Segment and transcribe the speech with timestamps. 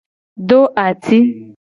[0.47, 1.19] Do ati.